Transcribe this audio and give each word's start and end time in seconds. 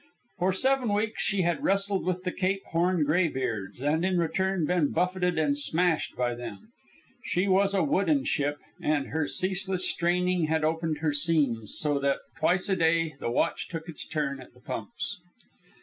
For 0.39 0.51
seven 0.51 0.91
weeks 0.93 1.21
she 1.21 1.43
had 1.43 1.63
wrestled 1.63 2.07
with 2.07 2.23
the 2.23 2.31
Cape 2.31 2.63
Horn 2.71 3.03
graybeards, 3.03 3.81
and 3.81 4.03
in 4.03 4.17
return 4.17 4.65
been 4.65 4.87
buffeted 4.91 5.37
and 5.37 5.55
smashed 5.55 6.15
by 6.15 6.33
them. 6.33 6.71
She 7.23 7.47
was 7.47 7.75
a 7.75 7.83
wooden 7.83 8.25
ship, 8.25 8.57
and 8.81 9.09
her 9.09 9.27
ceaseless 9.27 9.87
straining 9.87 10.45
had 10.45 10.63
opened 10.63 11.01
her 11.01 11.13
seams, 11.13 11.77
so 11.77 11.99
that 11.99 12.17
twice 12.39 12.67
a 12.67 12.75
day 12.75 13.13
the 13.19 13.29
watch 13.29 13.67
took 13.67 13.87
its 13.87 14.03
turn 14.07 14.41
at 14.41 14.55
the 14.55 14.59
pumps. 14.61 15.19